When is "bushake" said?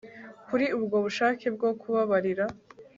1.05-1.45